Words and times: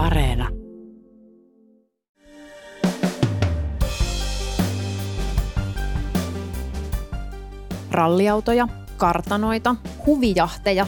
Areena. 0.00 0.48
Ralliautoja, 7.90 8.68
kartanoita, 8.96 9.76
huvijahteja 10.06 10.86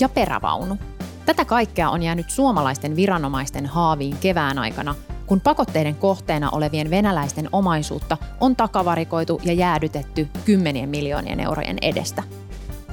ja 0.00 0.08
perävaunu. 0.08 0.78
Tätä 1.26 1.44
kaikkea 1.44 1.90
on 1.90 2.02
jäänyt 2.02 2.30
suomalaisten 2.30 2.96
viranomaisten 2.96 3.66
haaviin 3.66 4.16
kevään 4.20 4.58
aikana, 4.58 4.94
kun 5.26 5.40
pakotteiden 5.40 5.94
kohteena 5.94 6.50
olevien 6.50 6.90
venäläisten 6.90 7.48
omaisuutta 7.52 8.16
on 8.40 8.56
takavarikoitu 8.56 9.40
ja 9.44 9.52
jäädytetty 9.52 10.28
kymmenien 10.44 10.88
miljoonien 10.88 11.40
eurojen 11.40 11.76
edestä– 11.82 12.22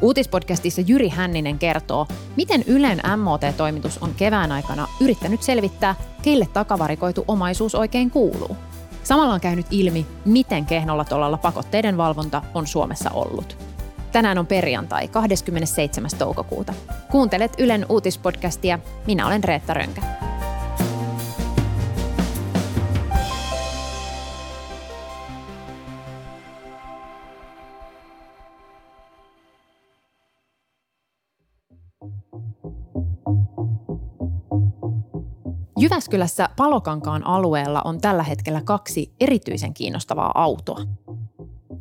Uutispodcastissa 0.01 0.81
Jyri 0.81 1.09
Hänninen 1.09 1.59
kertoo, 1.59 2.07
miten 2.37 2.63
Ylen 2.67 3.01
MOT-toimitus 3.17 3.97
on 3.97 4.13
kevään 4.17 4.51
aikana 4.51 4.87
yrittänyt 5.01 5.41
selvittää, 5.41 5.95
keille 6.21 6.47
takavarikoitu 6.53 7.25
omaisuus 7.27 7.75
oikein 7.75 8.11
kuuluu. 8.11 8.57
Samalla 9.03 9.33
on 9.33 9.41
käynyt 9.41 9.65
ilmi, 9.71 10.05
miten 10.25 10.65
kehnolla 10.65 11.05
tolalla 11.05 11.37
pakotteiden 11.37 11.97
valvonta 11.97 12.41
on 12.53 12.67
Suomessa 12.67 13.09
ollut. 13.09 13.57
Tänään 14.11 14.37
on 14.37 14.47
perjantai 14.47 15.07
27. 15.07 16.09
toukokuuta. 16.17 16.73
Kuuntelet 17.11 17.59
Ylen 17.59 17.85
uutispodcastia. 17.89 18.79
Minä 19.07 19.27
olen 19.27 19.43
Reetta 19.43 19.73
Rönkä. 19.73 20.28
Jyväskylässä 35.79 36.49
Palokankaan 36.57 37.27
alueella 37.27 37.81
on 37.85 38.01
tällä 38.01 38.23
hetkellä 38.23 38.61
kaksi 38.65 39.11
erityisen 39.19 39.73
kiinnostavaa 39.73 40.31
autoa. 40.35 40.79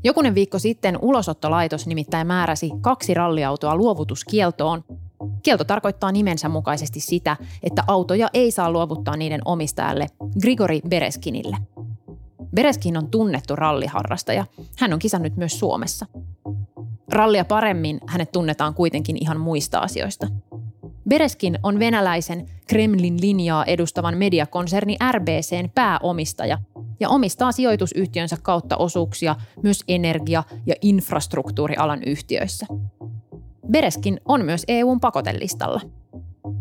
Jokunen 0.05 0.35
viikko 0.35 0.59
sitten 0.59 0.99
ulosottolaitos 1.03 1.87
nimittäin 1.87 2.27
määräsi 2.27 2.71
kaksi 2.81 3.15
ralliautoa 3.15 3.77
luovutuskieltoon. 3.77 4.85
Kielto 5.43 5.65
tarkoittaa 5.65 6.13
nimensä 6.13 6.49
mukaisesti 6.49 7.01
sitä, 7.01 7.37
että 7.63 7.85
autoja 7.87 8.29
ei 8.35 8.51
saa 8.51 8.71
luovuttaa 8.71 9.17
niiden 9.17 9.41
omistajalle 9.45 10.07
Grigori 10.41 10.81
Bereskinille. 10.89 11.57
Bereskin 12.55 12.97
on 12.97 13.11
tunnettu 13.11 13.57
ralliharrastaja. 13.57 14.47
Hän 14.79 14.93
on 14.93 14.99
kisannut 14.99 15.37
myös 15.37 15.59
Suomessa. 15.59 16.07
Rallia 17.09 17.45
paremmin 17.45 18.01
hänet 18.07 18.33
tunnetaan 18.33 18.75
kuitenkin 18.75 19.17
ihan 19.21 19.41
muista 19.41 19.79
asioista– 19.79 20.27
Bereskin 21.09 21.59
on 21.63 21.79
venäläisen 21.79 22.47
Kremlin 22.67 23.21
linjaa 23.21 23.65
edustavan 23.65 24.17
mediakonserni 24.17 24.97
RBCn 25.13 25.71
pääomistaja 25.75 26.59
ja 27.01 27.09
omistaa 27.09 27.53
sijoitusyhtiönsä 27.53 28.37
kautta 28.43 28.77
osuuksia 28.77 29.37
myös 29.63 29.85
energia- 29.89 30.43
ja 30.67 30.75
infrastruktuurialan 30.83 32.03
yhtiöissä. 32.03 32.67
Bereskin 33.71 34.21
on 34.25 34.45
myös 34.45 34.65
EUn 34.69 35.01
pakotelistalla. 35.01 35.81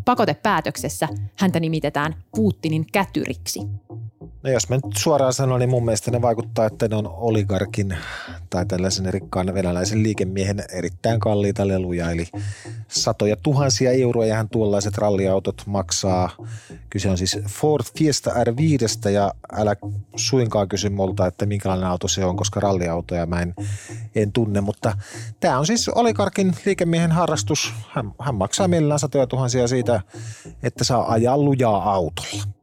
Pakotepäätöksessä 0.05 1.07
häntä 1.35 1.59
nimitetään 1.59 2.15
Putinin 2.35 2.85
kätyriksi– 2.91 3.59
No 4.43 4.49
jos 4.49 4.69
mä 4.69 4.75
nyt 4.75 4.97
suoraan 4.97 5.33
sanon, 5.33 5.59
niin 5.59 5.69
mun 5.69 5.85
mielestä 5.85 6.11
ne 6.11 6.21
vaikuttaa, 6.21 6.65
että 6.65 6.87
ne 6.87 6.95
on 6.95 7.07
oligarkin 7.07 7.97
tai 8.49 8.65
tällaisen 8.65 9.13
rikkaan 9.13 9.53
venäläisen 9.53 10.03
liikemiehen 10.03 10.63
erittäin 10.71 11.19
kalliita 11.19 11.67
leluja, 11.67 12.11
eli 12.11 12.27
satoja 12.87 13.35
tuhansia 13.35 13.91
euroja 13.91 14.35
hän 14.35 14.49
tuollaiset 14.49 14.97
ralliautot 14.97 15.61
maksaa. 15.65 16.29
Kyse 16.89 17.09
on 17.09 17.17
siis 17.17 17.39
Ford 17.47 17.83
Fiesta 17.97 18.31
R5 18.31 19.09
ja 19.09 19.33
älä 19.51 19.75
suinkaan 20.15 20.69
kysy 20.69 20.89
multa, 20.89 21.27
että 21.27 21.45
minkälainen 21.45 21.87
auto 21.87 22.07
se 22.07 22.25
on, 22.25 22.37
koska 22.37 22.59
ralliautoja 22.59 23.25
mä 23.25 23.41
en, 23.41 23.55
en 24.15 24.31
tunne, 24.31 24.61
mutta 24.61 24.97
tämä 25.39 25.59
on 25.59 25.65
siis 25.65 25.89
oligarkin 25.89 26.55
liikemiehen 26.65 27.11
harrastus. 27.11 27.73
Hän, 27.89 28.11
hän 28.19 28.35
maksaa 28.35 28.67
millään 28.67 28.99
satoja 28.99 29.27
tuhansia 29.27 29.67
siitä, 29.67 30.01
että 30.63 30.83
saa 30.83 31.11
ajaa 31.11 31.37
lujaa 31.37 31.93
autolla. 31.93 32.56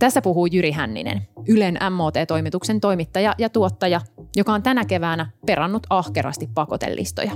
Tässä 0.00 0.22
puhuu 0.22 0.46
Jyri 0.46 0.72
Hänninen, 0.72 1.22
Ylen 1.48 1.78
MOT-toimituksen 1.90 2.80
toimittaja 2.80 3.34
ja 3.38 3.48
tuottaja, 3.48 4.00
joka 4.36 4.52
on 4.52 4.62
tänä 4.62 4.84
keväänä 4.84 5.30
perannut 5.46 5.86
ahkerasti 5.90 6.48
pakotelistoja. 6.54 7.32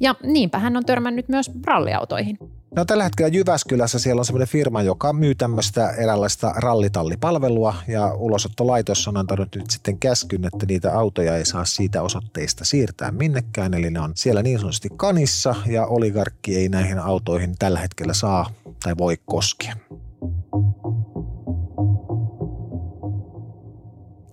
Ja 0.00 0.14
niinpä 0.22 0.58
hän 0.58 0.76
on 0.76 0.84
törmännyt 0.84 1.28
myös 1.28 1.50
ralliautoihin. 1.66 2.38
No 2.76 2.84
tällä 2.84 3.04
hetkellä 3.04 3.28
Jyväskylässä 3.28 3.98
siellä 3.98 4.20
on 4.20 4.24
semmoinen 4.24 4.48
firma, 4.48 4.82
joka 4.82 5.12
myy 5.12 5.34
tämmöistä 5.34 5.90
eräänlaista 5.90 6.52
rallitallipalvelua 6.56 7.74
ja 7.88 8.14
ulosottolaitos 8.14 9.08
on 9.08 9.16
antanut 9.16 9.48
nyt 9.56 9.70
sitten 9.70 9.98
käskyn, 9.98 10.44
että 10.44 10.66
niitä 10.66 10.98
autoja 10.98 11.36
ei 11.36 11.46
saa 11.46 11.64
siitä 11.64 12.02
osoitteista 12.02 12.64
siirtää 12.64 13.10
minnekään. 13.10 13.74
Eli 13.74 13.90
ne 13.90 14.00
on 14.00 14.12
siellä 14.14 14.42
niin 14.42 14.58
sanotusti 14.58 14.88
kanissa 14.96 15.54
ja 15.66 15.86
oligarkki 15.86 16.56
ei 16.56 16.68
näihin 16.68 16.98
autoihin 16.98 17.54
tällä 17.58 17.78
hetkellä 17.78 18.14
saa 18.14 18.50
tai 18.84 18.94
voi 18.98 19.16
koskea. 19.26 19.74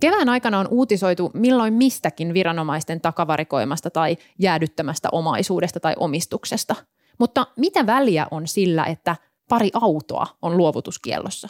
Kevään 0.00 0.28
aikana 0.28 0.58
on 0.58 0.68
uutisoitu 0.70 1.30
milloin 1.34 1.74
mistäkin 1.74 2.34
viranomaisten 2.34 3.00
takavarikoimasta 3.00 3.90
tai 3.90 4.16
jäädyttämästä 4.38 5.08
omaisuudesta 5.12 5.80
tai 5.80 5.94
omistuksesta. 5.98 6.74
Mutta 7.18 7.46
mitä 7.56 7.86
väliä 7.86 8.26
on 8.30 8.48
sillä, 8.48 8.84
että 8.84 9.16
pari 9.48 9.70
autoa 9.74 10.26
on 10.42 10.56
luovutuskiellossa? 10.56 11.48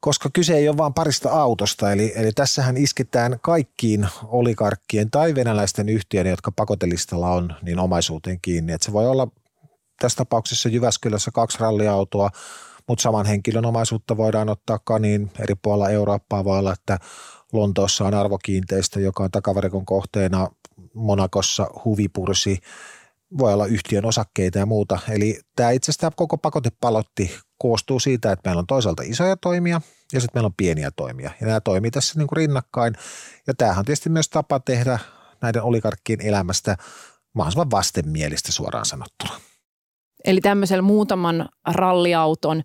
Koska 0.00 0.30
kyse 0.32 0.56
ei 0.56 0.68
ole 0.68 0.76
vain 0.76 0.94
parista 0.94 1.30
autosta, 1.30 1.92
eli, 1.92 2.12
eli 2.16 2.32
tässähän 2.32 2.76
isketään 2.76 3.38
kaikkiin 3.42 4.08
olikarkkien 4.24 5.10
tai 5.10 5.34
venäläisten 5.34 5.88
yhtiöiden, 5.88 6.30
jotka 6.30 6.52
pakotelistalla 6.52 7.30
on, 7.30 7.54
niin 7.62 7.78
omaisuuteen 7.78 8.38
kiinni. 8.42 8.72
Et 8.72 8.82
se 8.82 8.92
voi 8.92 9.06
olla 9.06 9.28
tässä 10.00 10.16
tapauksessa 10.16 10.68
Jyväskylässä 10.68 11.30
kaksi 11.30 11.58
ralliautoa, 11.60 12.30
mutta 12.88 13.02
saman 13.02 13.26
henkilön 13.26 13.66
omaisuutta 13.66 14.16
voidaan 14.16 14.48
ottaa 14.48 14.78
kaniin 14.84 15.30
eri 15.40 15.54
puolilla 15.62 15.90
Eurooppaa. 15.90 16.44
Voi 16.44 16.58
olla, 16.58 16.72
että 16.72 16.98
Lontoossa 17.52 18.04
on 18.04 18.14
arvokiinteistö, 18.14 19.00
joka 19.00 19.24
on 19.24 19.30
takavarikon 19.30 19.86
kohteena, 19.86 20.48
Monakossa 20.94 21.70
huvipursi, 21.84 22.58
voi 23.38 23.52
olla 23.52 23.66
yhtiön 23.66 24.04
osakkeita 24.04 24.58
ja 24.58 24.66
muuta. 24.66 24.98
Eli 25.08 25.40
tämä 25.56 25.70
itse 25.70 25.90
asiassa 25.90 26.10
koko 26.16 26.38
pakotepalotti 26.38 27.38
koostuu 27.58 28.00
siitä, 28.00 28.32
että 28.32 28.48
meillä 28.48 28.60
on 28.60 28.66
toisaalta 28.66 29.02
isoja 29.06 29.36
toimia 29.36 29.80
ja 30.12 30.20
sitten 30.20 30.38
meillä 30.38 30.46
on 30.46 30.54
pieniä 30.56 30.90
toimia. 30.90 31.30
Ja 31.40 31.46
nämä 31.46 31.60
toimii 31.60 31.90
tässä 31.90 32.18
niin 32.18 32.26
kuin 32.26 32.36
rinnakkain. 32.36 32.94
Ja 33.46 33.54
tämähän 33.54 33.78
on 33.78 33.84
tietysti 33.84 34.08
myös 34.08 34.28
tapa 34.28 34.60
tehdä 34.60 34.98
näiden 35.40 35.62
oligarkkien 35.62 36.20
elämästä 36.20 36.76
mahdollisimman 37.32 37.70
vastenmielistä 37.70 38.52
suoraan 38.52 38.86
sanottuna. 38.86 39.40
Eli 40.28 40.40
tämmöisellä 40.40 40.82
muutaman 40.82 41.48
ralliauton 41.68 42.62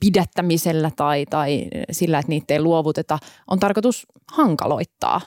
pidättämisellä 0.00 0.90
tai, 0.96 1.26
tai 1.26 1.66
sillä, 1.90 2.18
että 2.18 2.30
niitä 2.30 2.54
ei 2.54 2.60
luovuteta, 2.60 3.18
on 3.50 3.58
tarkoitus 3.58 4.06
hankaloittaa. 4.32 5.20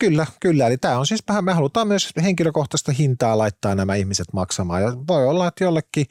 Kyllä, 0.00 0.26
kyllä. 0.40 0.66
Eli 0.66 0.78
tämä 0.78 0.98
on 0.98 1.06
siis 1.06 1.22
vähän, 1.28 1.44
me 1.44 1.52
halutaan 1.52 1.88
myös 1.88 2.10
henkilökohtaista 2.22 2.92
hintaa 2.92 3.38
laittaa 3.38 3.74
nämä 3.74 3.94
ihmiset 3.94 4.26
maksamaan. 4.32 4.82
Ja 4.82 4.92
voi 5.08 5.26
olla, 5.26 5.46
että 5.48 5.64
jollekin 5.64 6.06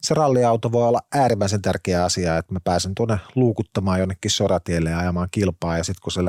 se 0.00 0.14
ralliauto 0.14 0.72
voi 0.72 0.88
olla 0.88 1.00
äärimmäisen 1.14 1.62
tärkeä 1.62 2.04
asia, 2.04 2.38
että 2.38 2.52
mä 2.52 2.60
pääsen 2.64 2.94
tuonne 2.94 3.18
luukuttamaan 3.34 3.98
jonnekin 4.00 4.30
soratielle 4.30 4.90
ja 4.90 4.98
ajamaan 4.98 5.28
kilpaa 5.30 5.78
ja 5.78 5.84
sitten 5.84 6.02
kun 6.02 6.12
se 6.12 6.20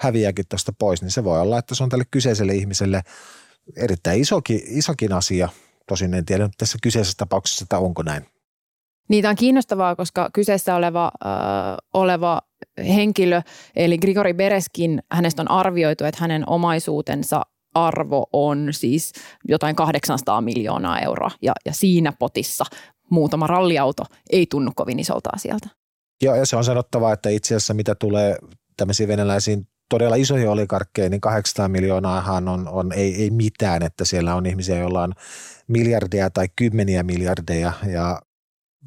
häviääkin 0.00 0.44
tuosta 0.48 0.72
pois, 0.78 1.02
niin 1.02 1.10
se 1.10 1.24
voi 1.24 1.40
olla, 1.40 1.58
että 1.58 1.74
se 1.74 1.82
on 1.82 1.88
tälle 1.88 2.04
kyseiselle 2.10 2.54
ihmiselle 2.54 3.02
erittäin 3.76 4.20
isokin, 4.20 4.60
isokin 4.66 5.12
asia– 5.12 5.48
Tosin 5.88 6.14
en 6.14 6.24
tiedä 6.24 6.48
tässä 6.58 6.78
kyseisessä 6.82 7.16
tapauksessa, 7.16 7.62
että 7.62 7.78
onko 7.78 8.02
näin. 8.02 8.26
Niitä 9.08 9.28
on 9.28 9.36
kiinnostavaa, 9.36 9.96
koska 9.96 10.30
kyseessä 10.32 10.76
oleva, 10.76 11.12
äh, 11.26 11.32
oleva 11.94 12.42
henkilö, 12.78 13.42
eli 13.76 13.98
Grigori 13.98 14.34
Bereskin, 14.34 15.02
hänestä 15.12 15.42
on 15.42 15.50
arvioitu, 15.50 16.04
että 16.04 16.20
hänen 16.20 16.48
omaisuutensa 16.48 17.42
arvo 17.74 18.26
on 18.32 18.68
siis 18.70 19.12
jotain 19.48 19.76
800 19.76 20.40
miljoonaa 20.40 21.00
euroa. 21.00 21.30
Ja, 21.42 21.52
ja 21.64 21.72
siinä 21.72 22.12
potissa 22.18 22.64
muutama 23.10 23.46
ralliauto 23.46 24.04
ei 24.30 24.46
tunnu 24.50 24.72
kovin 24.76 24.98
isolta 24.98 25.30
asialta. 25.34 25.68
Joo, 26.22 26.34
ja 26.34 26.46
se 26.46 26.56
on 26.56 26.64
sanottava, 26.64 27.12
että 27.12 27.28
itse 27.28 27.54
asiassa 27.54 27.74
mitä 27.74 27.94
tulee 27.94 28.36
tämmöisiin 28.76 29.08
venäläisiin 29.08 29.68
todella 29.88 30.16
isoja 30.16 30.50
olikarkkeja, 30.50 31.08
niin 31.08 31.20
800 31.20 31.68
miljoonaahan 31.68 32.48
on, 32.48 32.68
on 32.68 32.92
ei, 32.92 33.22
ei 33.22 33.30
mitään, 33.30 33.82
että 33.82 34.04
siellä 34.04 34.34
on 34.34 34.46
ihmisiä, 34.46 34.78
joilla 34.78 35.02
on 35.02 35.12
miljardeja 35.68 36.30
tai 36.30 36.48
kymmeniä 36.56 37.02
miljardeja 37.02 37.72
ja 37.86 38.22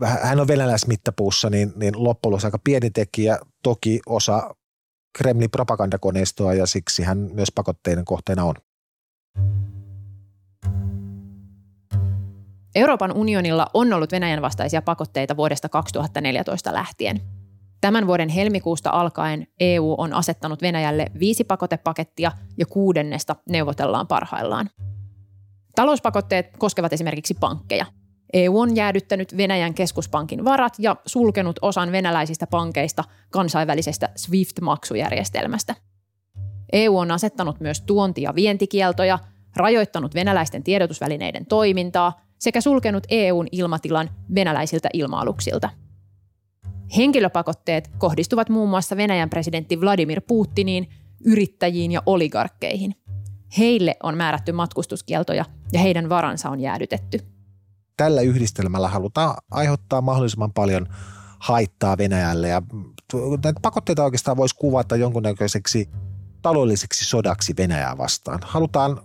hän 0.06 0.40
on 0.40 0.48
venäläismittapuussa, 0.48 1.50
niin, 1.50 1.74
niin 1.75 2.04
loppujen 2.04 2.40
aika 2.46 2.60
pieni 2.63 2.90
tekijä, 2.90 3.40
toki 3.63 4.00
osa 4.06 4.56
Kremlin 5.18 5.51
propagandakoneistoa 5.51 6.54
ja 6.54 6.66
siksi 6.66 7.04
hän 7.04 7.18
myös 7.18 7.52
pakotteiden 7.56 8.06
kohteena 8.06 8.44
on. 8.44 8.56
Euroopan 12.75 13.18
unionilla 13.18 13.68
on 13.74 13.94
ollut 13.94 14.12
Venäjän 14.12 14.42
vastaisia 14.42 14.81
pakotteita 14.81 15.38
vuodesta 15.38 15.69
2014 15.69 16.74
lähtien. 16.74 17.22
Tämän 17.81 18.08
vuoden 18.08 18.30
helmikuusta 18.30 18.90
alkaen 18.90 19.48
EU 19.60 19.96
on 19.98 20.14
asettanut 20.14 20.62
Venäjälle 20.62 21.06
viisi 21.20 21.44
pakotepakettia 21.44 22.31
ja 22.58 22.66
kuudennesta 22.66 23.36
neuvotellaan 23.50 24.08
parhaillaan. 24.08 24.70
Talouspakotteet 25.76 26.58
koskevat 26.58 26.94
esimerkiksi 26.94 27.34
pankkeja. 27.34 27.86
EU 28.34 28.60
on 28.60 28.76
jäädyttänyt 28.76 29.38
Venäjän 29.38 29.74
keskuspankin 29.74 30.46
varat 30.46 30.74
ja 30.80 30.96
sulkenut 31.06 31.60
osan 31.62 31.92
venäläisistä 31.92 32.48
pankeista 32.48 33.04
kansainvälisestä 33.30 34.10
SWIFT-maksujärjestelmästä. 34.16 35.76
EU 36.74 36.98
on 36.98 37.12
asettanut 37.12 37.60
myös 37.60 37.81
tuonti- 37.81 38.22
ja 38.22 38.36
vientikieltoja, 38.36 39.20
rajoittanut 39.56 40.16
venäläisten 40.16 40.64
tiedotusvälineiden 40.64 41.46
toimintaa 41.46 42.22
sekä 42.40 42.62
sulkenut 42.62 43.04
EUn 43.10 43.48
ilmatilan 43.52 44.10
venäläisiltä 44.36 44.90
ilma-aluksilta. 44.94 45.70
Henkilöpakotteet 46.97 47.91
kohdistuvat 47.97 48.50
muun 48.50 48.69
muassa 48.69 48.97
Venäjän 48.97 49.30
presidentti 49.30 49.81
Vladimir 49.81 50.21
Putiniin, 50.27 50.89
yrittäjiin 51.25 51.91
ja 51.91 52.03
oligarkkeihin. 52.06 52.95
Heille 53.57 53.95
on 54.03 54.18
määrätty 54.18 54.51
matkustuskieltoja 54.51 55.45
ja 55.74 55.80
heidän 55.80 56.09
varansa 56.09 56.50
on 56.50 56.59
jäädytetty. 56.59 57.19
Tällä 57.97 58.21
yhdistelmällä 58.21 58.88
halutaan 58.88 59.36
aiheuttaa 59.51 60.01
mahdollisimman 60.01 60.53
paljon 60.53 60.88
haittaa 61.39 61.97
Venäjälle 61.97 62.47
ja 62.47 62.62
näitä 63.44 63.59
pakotteita 63.62 64.03
oikeastaan 64.03 64.38
voisi 64.38 64.56
kuvata 64.56 64.95
jonkunnäköiseksi 64.95 65.89
taloudelliseksi 66.42 67.06
sodaksi 67.06 67.53
Venäjää 67.57 67.97
vastaan. 67.97 68.39
Halutaan 68.44 69.01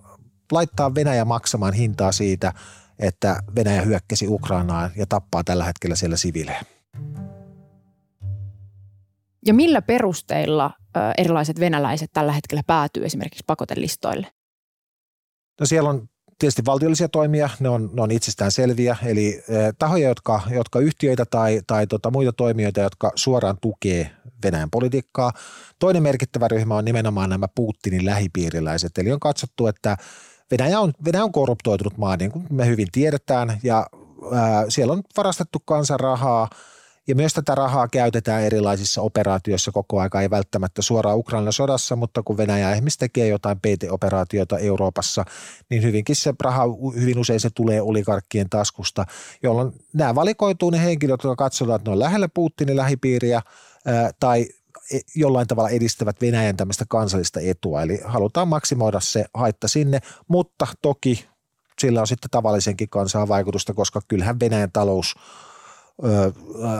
laittaa 0.52 0.94
Venäjä 0.94 1.24
maksamaan 1.24 1.72
hintaa 1.72 2.12
siitä, 2.12 2.52
että 2.98 3.42
Venäjä 3.56 3.82
hyökkäsi 3.82 4.28
Ukrainaan 4.28 4.90
ja 4.96 5.06
tappaa 5.06 5.44
tällä 5.44 5.64
hetkellä 5.64 5.96
siellä 5.96 6.16
siviilejä. 6.16 6.60
Ja 9.46 9.54
millä 9.54 9.82
perusteilla 9.82 10.70
erilaiset 11.18 11.60
venäläiset 11.60 12.10
tällä 12.12 12.32
hetkellä 12.32 12.62
päätyy 12.66 13.04
esimerkiksi 13.04 13.44
pakotelistoille? 13.46 14.26
No 15.60 15.66
siellä 15.66 15.90
on 15.90 16.08
tietysti 16.38 16.64
valtiollisia 16.64 17.08
toimia, 17.08 17.50
ne 17.60 17.68
on, 17.68 17.90
ne 17.92 18.02
on 18.02 18.10
itsestään 18.10 18.52
selviä, 18.52 18.96
eli 19.04 19.44
tahoja, 19.78 20.08
jotka, 20.08 20.40
jotka 20.50 20.78
yhtiöitä 20.78 21.24
tai, 21.24 21.60
tai 21.66 21.86
tota, 21.86 22.10
muita 22.10 22.32
toimijoita, 22.32 22.80
jotka 22.80 23.12
suoraan 23.14 23.56
tukee 23.60 24.10
Venäjän 24.44 24.70
politiikkaa. 24.70 25.32
Toinen 25.78 26.02
merkittävä 26.02 26.48
ryhmä 26.48 26.76
on 26.76 26.84
nimenomaan 26.84 27.30
nämä 27.30 27.46
Putinin 27.54 28.04
lähipiiriläiset, 28.04 28.98
eli 28.98 29.12
on 29.12 29.20
katsottu, 29.20 29.66
että 29.66 29.96
Venäjä 30.50 30.80
on, 30.80 30.92
Venäjä 31.04 31.24
on 31.24 31.32
korruptoitunut 31.32 31.98
maa, 31.98 32.16
niin 32.16 32.32
kuin 32.32 32.46
me 32.50 32.66
hyvin 32.66 32.88
tiedetään, 32.92 33.58
ja 33.62 33.86
ää, 34.32 34.64
siellä 34.68 34.92
on 34.92 35.02
varastettu 35.16 35.58
kansan 35.64 36.00
rahaa, 36.00 36.48
ja 37.06 37.14
myös 37.14 37.34
tätä 37.34 37.54
rahaa 37.54 37.88
käytetään 37.88 38.42
erilaisissa 38.42 39.02
operaatioissa 39.02 39.72
koko 39.72 40.00
aika, 40.00 40.20
ei 40.20 40.30
välttämättä 40.30 40.82
suoraan 40.82 41.18
Ukrainan 41.18 41.52
sodassa, 41.52 41.96
mutta 41.96 42.22
kun 42.22 42.36
Venäjä 42.36 42.72
esimerkiksi 42.72 42.98
tekee 42.98 43.28
jotain 43.28 43.60
peiteoperaatioita 43.60 44.58
Euroopassa, 44.58 45.24
niin 45.70 45.82
hyvinkin 45.82 46.16
se 46.16 46.34
raha, 46.40 46.64
hyvin 47.00 47.18
usein 47.18 47.40
se 47.40 47.50
tulee 47.50 47.82
oligarkkien 47.82 48.50
taskusta, 48.50 49.04
jolloin 49.42 49.72
nämä 49.92 50.14
valikoituu 50.14 50.70
ne 50.70 50.84
henkilöt, 50.84 51.12
jotka 51.12 51.36
katsotaan, 51.36 51.76
että 51.76 51.90
ne 51.90 51.92
on 51.92 51.98
lähellä 51.98 52.28
Putinin 52.28 52.76
lähipiiriä 52.76 53.42
tai 54.20 54.46
e, 54.92 54.98
jollain 55.14 55.46
tavalla 55.46 55.70
edistävät 55.70 56.20
Venäjän 56.20 56.56
tämmöistä 56.56 56.84
kansallista 56.88 57.40
etua. 57.40 57.82
Eli 57.82 58.00
halutaan 58.04 58.48
maksimoida 58.48 59.00
se 59.00 59.24
haitta 59.34 59.68
sinne, 59.68 59.98
mutta 60.28 60.66
toki 60.82 61.28
sillä 61.78 62.00
on 62.00 62.06
sitten 62.06 62.30
tavallisenkin 62.30 62.88
kansaan 62.88 63.28
vaikutusta, 63.28 63.74
koska 63.74 64.00
kyllähän 64.08 64.40
Venäjän 64.40 64.72
talous 64.72 65.14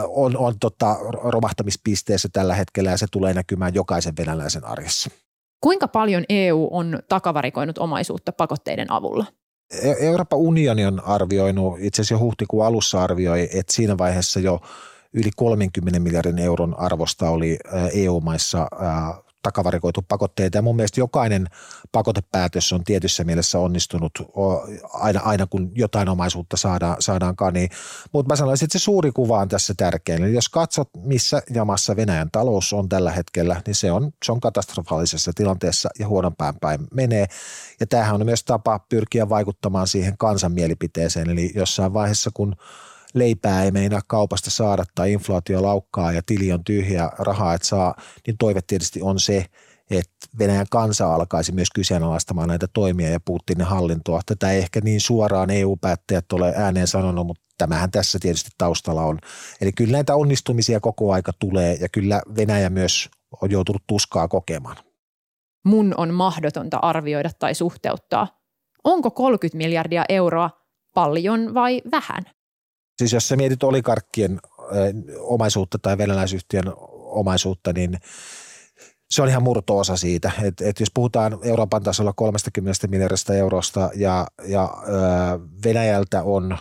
on, 0.07 0.37
on 0.37 0.59
tota 0.59 0.95
romahtamispisteessä 1.23 2.29
tällä 2.33 2.55
hetkellä 2.55 2.91
ja 2.91 2.97
se 2.97 3.05
tulee 3.11 3.33
näkymään 3.33 3.73
jokaisen 3.73 4.13
venäläisen 4.17 4.65
arjessa. 4.65 5.09
Kuinka 5.61 5.87
paljon 5.87 6.23
EU 6.29 6.67
on 6.71 6.99
takavarikoinut 7.09 7.77
omaisuutta 7.77 8.31
pakotteiden 8.31 8.91
avulla? 8.91 9.25
E-, 9.81 10.05
Euroopan 10.05 10.39
unioni 10.39 10.85
on 10.85 11.03
arvioinut, 11.05 11.79
itse 11.79 12.01
asiassa 12.01 12.13
jo 12.15 12.19
huhtikuun 12.19 12.65
alussa 12.65 13.03
arvioi, 13.03 13.49
että 13.53 13.73
siinä 13.73 13.97
vaiheessa 13.97 14.39
jo 14.39 14.61
yli 15.13 15.29
30 15.35 15.99
miljardin 15.99 16.39
euron 16.39 16.79
arvosta 16.79 17.29
oli 17.29 17.57
EU-maissa 17.93 18.67
takavarikoitu 19.45 20.01
pakotteita 20.01 20.57
ja 20.57 20.61
mun 20.61 20.75
mielestä 20.75 20.99
jokainen 20.99 21.47
pakotepäätös 21.91 22.73
on 22.73 22.83
tietyssä 22.83 23.23
mielessä 23.23 23.59
onnistunut 23.59 24.11
aina, 24.93 25.19
aina 25.19 25.47
kun 25.47 25.71
jotain 25.75 26.09
omaisuutta 26.09 26.57
saadaan, 26.57 26.95
saadaankaan. 26.99 27.53
Niin, 27.53 27.69
mutta 28.13 28.33
mä 28.33 28.35
sanoisin, 28.35 28.65
että 28.65 28.79
se 28.79 28.83
suuri 28.83 29.11
kuva 29.11 29.39
on 29.39 29.47
tässä 29.47 29.73
tärkein. 29.77 30.23
Eli 30.23 30.33
jos 30.33 30.49
katsot, 30.49 30.89
missä 31.03 31.41
jamassa 31.53 31.95
Venäjän 31.95 32.31
talous 32.31 32.73
on 32.73 32.89
tällä 32.89 33.11
hetkellä, 33.11 33.61
niin 33.65 33.75
se 33.75 33.91
on, 33.91 34.11
se 34.25 34.31
on 34.31 34.39
katastrofaalisessa 34.39 35.31
tilanteessa 35.35 35.89
ja 35.99 36.07
huonompään 36.07 36.55
päin 36.61 36.87
menee. 36.93 37.25
Ja 37.79 37.87
tämähän 37.87 38.15
on 38.15 38.25
myös 38.25 38.43
tapa 38.43 38.79
pyrkiä 38.79 39.29
vaikuttamaan 39.29 39.87
siihen 39.87 40.17
kansan 40.17 40.51
mielipiteeseen. 40.51 41.29
Eli 41.29 41.51
jossain 41.55 41.93
vaiheessa, 41.93 42.31
kun 42.33 42.55
leipää 43.15 43.63
ei 43.63 43.71
meinaa 43.71 44.01
kaupasta 44.07 44.51
saada 44.51 44.83
tai 44.95 45.13
inflaatio 45.13 45.61
laukkaa 45.61 46.11
ja 46.11 46.21
tili 46.25 46.51
on 46.51 46.63
tyhjä 46.63 47.11
rahaa, 47.17 47.53
että 47.53 47.67
saa, 47.67 47.95
niin 48.27 48.37
toive 48.37 48.61
tietysti 48.67 49.01
on 49.01 49.19
se, 49.19 49.45
että 49.89 50.27
Venäjän 50.39 50.65
kansa 50.71 51.13
alkaisi 51.13 51.51
myös 51.51 51.67
kyseenalaistamaan 51.75 52.47
näitä 52.47 52.67
toimia 52.73 53.09
ja 53.09 53.19
Putinin 53.19 53.67
hallintoa. 53.67 54.21
Tätä 54.25 54.51
ei 54.51 54.59
ehkä 54.59 54.81
niin 54.83 55.01
suoraan 55.01 55.49
EU-päättäjät 55.49 56.33
ole 56.33 56.53
ääneen 56.55 56.87
sanonut, 56.87 57.27
mutta 57.27 57.43
tämähän 57.57 57.91
tässä 57.91 58.19
tietysti 58.21 58.49
taustalla 58.57 59.03
on. 59.03 59.19
Eli 59.61 59.71
kyllä 59.71 59.91
näitä 59.91 60.15
onnistumisia 60.15 60.79
koko 60.79 61.13
aika 61.13 61.31
tulee 61.39 61.77
ja 61.81 61.89
kyllä 61.89 62.21
Venäjä 62.35 62.69
myös 62.69 63.09
on 63.41 63.51
joutunut 63.51 63.83
tuskaa 63.87 64.27
kokemaan. 64.27 64.77
Mun 65.65 65.93
on 65.97 66.13
mahdotonta 66.13 66.77
arvioida 66.77 67.29
tai 67.39 67.55
suhteuttaa. 67.55 68.39
Onko 68.83 69.11
30 69.11 69.57
miljardia 69.57 70.05
euroa 70.09 70.49
paljon 70.93 71.53
vai 71.53 71.81
vähän? 71.91 72.23
Siis 72.97 73.13
jos 73.13 73.27
sä 73.27 73.35
mietit 73.35 73.63
olikarkkien 73.63 74.39
omaisuutta 75.19 75.79
tai 75.81 75.97
venäläisyhtiön 75.97 76.73
omaisuutta, 76.91 77.73
niin 77.73 77.97
se 79.09 79.21
on 79.21 79.29
ihan 79.29 79.43
murto-osa 79.43 79.97
siitä. 79.97 80.31
Et, 80.43 80.61
et 80.61 80.79
jos 80.79 80.91
puhutaan 80.93 81.37
Euroopan 81.43 81.83
tasolla 81.83 82.13
30 82.13 82.87
miljardista 82.87 83.33
eurosta 83.33 83.89
ja, 83.95 84.27
ja 84.45 84.77
ö, 84.87 84.91
Venäjältä 85.65 86.23
on 86.23 86.57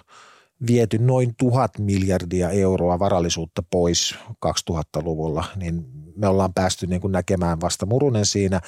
viety 0.67 0.99
noin 0.99 1.35
tuhat 1.37 1.79
miljardia 1.79 2.51
euroa 2.51 2.99
varallisuutta 2.99 3.63
pois 3.71 4.15
2000-luvulla, 4.47 5.45
niin 5.57 5.87
me 6.17 6.29
ollaan 6.29 6.55
päästy 6.55 6.87
niin 6.87 7.01
kuin 7.01 7.13
näkemään 7.13 7.61
vasta 7.61 7.87
murunen 7.87 8.27
siinä. 8.27 8.61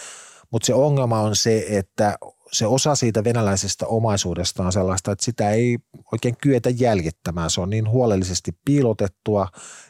Mutta 0.50 0.66
se 0.66 0.74
ongelma 0.74 1.20
on 1.20 1.36
se, 1.36 1.66
että 1.68 2.18
se 2.52 2.66
osa 2.66 2.94
siitä 2.94 3.24
venäläisestä 3.24 3.86
omaisuudesta 3.86 4.62
on 4.62 4.72
sellaista, 4.72 5.12
että 5.12 5.24
sitä 5.24 5.50
ei 5.50 5.78
oikein 6.12 6.36
kyetä 6.42 6.70
jäljittämään. 6.70 7.50
Se 7.50 7.60
on 7.60 7.70
niin 7.70 7.88
huolellisesti 7.88 8.52
piilotettua, 8.64 9.48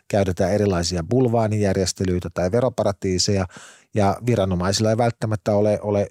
käytetään 0.08 0.52
erilaisia 0.52 1.04
bulvaanijärjestelyitä 1.10 2.30
tai 2.34 2.52
veroparatiiseja 2.52 3.46
ja 3.94 4.16
viranomaisilla 4.26 4.90
ei 4.90 4.96
välttämättä 4.96 5.54
ole, 5.54 5.78
ole 5.82 6.08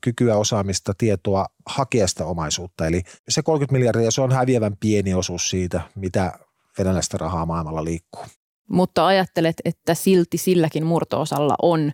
kykyä, 0.00 0.36
osaamista, 0.36 0.92
tietoa 0.98 1.46
hakea 1.66 2.08
sitä 2.08 2.26
omaisuutta. 2.26 2.86
Eli 2.86 3.02
se 3.28 3.42
30 3.42 3.72
miljardia, 3.72 4.10
se 4.10 4.20
on 4.20 4.32
häviävän 4.32 4.76
pieni 4.80 5.14
osuus 5.14 5.50
siitä, 5.50 5.80
mitä 5.94 6.32
venäläistä 6.78 7.18
rahaa 7.18 7.46
maailmalla 7.46 7.84
liikkuu. 7.84 8.24
Mutta 8.70 9.06
ajattelet, 9.06 9.56
että 9.64 9.94
silti 9.94 10.38
silläkin 10.38 10.86
murtoosalla 10.86 11.54
on 11.62 11.92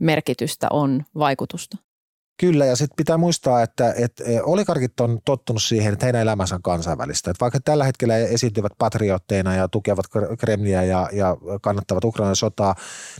merkitystä, 0.00 0.66
on 0.70 1.04
vaikutusta? 1.14 1.76
Kyllä, 2.40 2.64
ja 2.64 2.76
sitten 2.76 2.96
pitää 2.96 3.16
muistaa, 3.16 3.62
että, 3.62 3.94
että 3.96 4.24
e, 4.24 4.42
oligarkit 4.42 5.00
on 5.00 5.18
tottunut 5.24 5.62
siihen, 5.62 5.92
että 5.92 6.06
heidän 6.06 6.22
elämänsä 6.22 6.54
on 6.54 6.62
kansainvälistä. 6.62 7.30
Että 7.30 7.40
vaikka 7.40 7.60
tällä 7.64 7.84
hetkellä 7.84 8.16
esiintyvät 8.16 8.72
patriotteina 8.78 9.54
ja 9.54 9.68
tukevat 9.68 10.06
Kremliä 10.38 10.82
ja, 10.82 11.08
ja 11.12 11.36
kannattavat 11.62 12.04
Ukrainan 12.04 12.36
sotaa, 12.36 12.74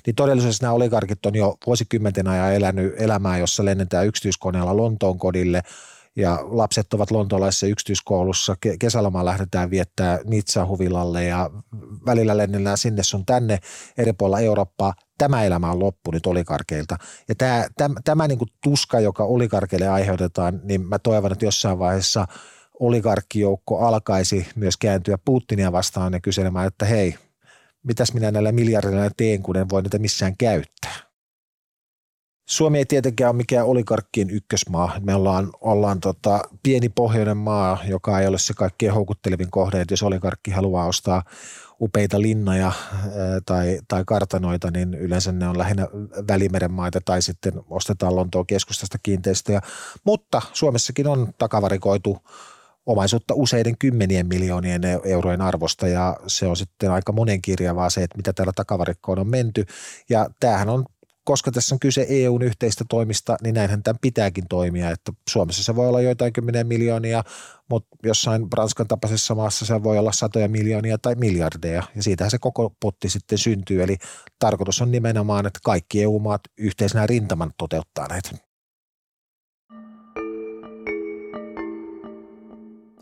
niin 0.06 0.16
todellisuudessa 0.16 0.64
nämä 0.64 0.74
oligarkit 0.74 1.26
on 1.26 1.34
jo 1.34 1.56
vuosikymmenten 1.66 2.28
ajan 2.28 2.54
elänyt 2.54 2.94
elämää, 2.96 3.38
jossa 3.38 3.64
lennetään 3.64 4.06
yksityiskoneella 4.06 4.76
Lontoon 4.76 5.18
kodille– 5.18 5.62
ja 6.18 6.38
lapset 6.42 6.94
ovat 6.94 7.10
lontolaisessa 7.10 7.66
yksityiskoulussa, 7.66 8.56
kesälomaan 8.78 9.24
lähdetään 9.24 9.70
viettää 9.70 10.18
Nitsa 10.24 10.66
huvilalle 10.66 11.24
ja 11.24 11.50
välillä 12.06 12.36
lennellään 12.36 12.78
sinne 12.78 13.02
sun 13.02 13.26
tänne 13.26 13.58
eri 13.98 14.12
puolilla 14.12 14.40
Eurooppaa. 14.40 14.94
Tämä 15.18 15.44
elämä 15.44 15.70
on 15.70 15.80
loppu 15.80 16.10
nyt 16.10 16.26
olikarkeilta. 16.26 16.96
Ja 17.28 17.34
tämä, 17.34 17.66
tämä, 17.76 17.94
tämä 18.04 18.28
niin 18.28 18.38
kuin 18.38 18.48
tuska, 18.62 19.00
joka 19.00 19.24
olikarkeille 19.24 19.88
aiheutetaan, 19.88 20.60
niin 20.64 20.86
mä 20.86 20.98
toivon, 20.98 21.32
että 21.32 21.44
jossain 21.44 21.78
vaiheessa 21.78 22.26
oligarkkijoukko 22.80 23.78
alkaisi 23.78 24.46
myös 24.56 24.76
kääntyä 24.76 25.18
Putinia 25.24 25.72
vastaan 25.72 26.12
ja 26.12 26.20
kyselemään, 26.20 26.66
että 26.66 26.84
hei, 26.84 27.14
mitäs 27.82 28.14
minä 28.14 28.30
näillä 28.30 28.52
miljardilla 28.52 29.10
teen, 29.16 29.42
kun 29.42 29.56
en 29.56 29.68
voi 29.68 29.82
niitä 29.82 29.98
missään 29.98 30.36
käyttää. 30.36 31.07
Suomi 32.48 32.78
ei 32.78 32.86
tietenkään 32.86 33.30
ole 33.30 33.36
mikään 33.36 33.66
oligarkkien 33.66 34.30
ykkösmaa. 34.30 34.92
Me 35.00 35.14
ollaan, 35.14 35.50
ollaan 35.60 36.00
tota, 36.00 36.40
pieni 36.62 36.88
pohjoinen 36.88 37.36
maa, 37.36 37.78
joka 37.88 38.20
ei 38.20 38.26
ole 38.26 38.38
se 38.38 38.54
kaikkein 38.54 38.92
houkuttelevin 38.92 39.50
kohde, 39.50 39.80
että 39.80 39.92
jos 39.92 40.02
oligarkki 40.02 40.50
haluaa 40.50 40.86
ostaa 40.86 41.22
upeita 41.80 42.20
linnoja 42.20 42.72
tai, 43.46 43.80
tai 43.88 44.04
kartanoita, 44.06 44.70
niin 44.70 44.94
yleensä 44.94 45.32
ne 45.32 45.48
on 45.48 45.58
lähinnä 45.58 45.88
Välimeren 46.28 46.72
maita 46.72 47.00
tai 47.04 47.22
sitten 47.22 47.52
ostetaan 47.70 48.16
Lontoon 48.16 48.46
keskustasta 48.46 48.98
kiinteistöjä. 49.02 49.60
Mutta 50.04 50.42
Suomessakin 50.52 51.06
on 51.06 51.32
takavarikoitu 51.38 52.18
omaisuutta 52.86 53.34
useiden 53.34 53.78
kymmenien 53.78 54.26
miljoonien 54.26 54.82
eurojen 55.04 55.40
arvosta 55.40 55.88
ja 55.88 56.16
se 56.26 56.46
on 56.46 56.56
sitten 56.56 56.90
aika 56.90 57.12
monen 57.12 57.42
kirjavaa 57.42 57.90
se, 57.90 58.02
että 58.02 58.16
mitä 58.16 58.32
täällä 58.32 58.52
takavarikkoon 58.56 59.18
on 59.18 59.28
menty. 59.28 59.66
Ja 60.08 60.30
tämähän 60.40 60.68
on 60.68 60.84
koska 61.28 61.52
tässä 61.52 61.74
on 61.74 61.78
kyse 61.78 62.06
EUn 62.08 62.42
yhteistä 62.42 62.84
toimista, 62.88 63.36
niin 63.42 63.54
näinhän 63.54 63.82
tämän 63.82 63.98
pitääkin 64.00 64.48
toimia, 64.48 64.90
että 64.90 65.12
Suomessa 65.30 65.64
se 65.64 65.76
voi 65.76 65.88
olla 65.88 66.00
joitain 66.00 66.32
kymmenen 66.32 66.66
miljoonia, 66.66 67.24
mutta 67.70 67.96
jossain 68.02 68.46
Ranskan 68.56 68.88
tapaisessa 68.88 69.34
maassa 69.34 69.66
se 69.66 69.82
voi 69.82 69.98
olla 69.98 70.12
satoja 70.12 70.48
miljoonia 70.48 70.98
tai 70.98 71.14
miljardeja, 71.14 71.82
ja 71.96 72.02
siitähän 72.02 72.30
se 72.30 72.38
koko 72.38 72.72
potti 72.80 73.08
sitten 73.08 73.38
syntyy, 73.38 73.82
eli 73.82 73.96
tarkoitus 74.38 74.82
on 74.82 74.90
nimenomaan, 74.90 75.46
että 75.46 75.60
kaikki 75.64 76.02
EU-maat 76.02 76.40
yhteisenä 76.58 77.06
rintaman 77.06 77.52
toteuttaa 77.58 78.06
näitä. 78.08 78.30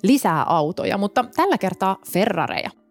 Lisää 0.02 0.42
autoja, 0.42 0.98
mutta 0.98 1.24
tällä 1.36 1.58
kertaa 1.58 1.96
Ferrareja– 2.12 2.70